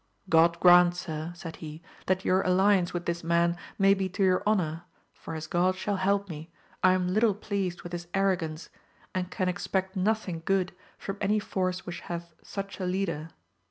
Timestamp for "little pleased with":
7.13-7.91